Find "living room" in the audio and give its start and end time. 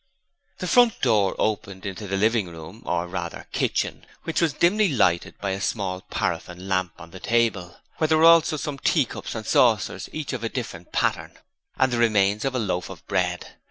2.17-2.81